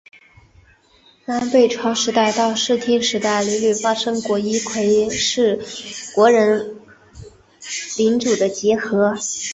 [1.25, 5.63] 南北朝时代到室町时代屡屡发生的国一揆就是
[6.15, 6.79] 国人
[7.99, 9.15] 领主的结合。